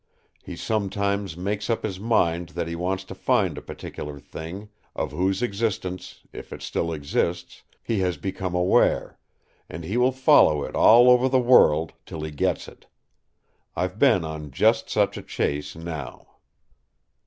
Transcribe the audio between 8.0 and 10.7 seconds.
become aware; and he will follow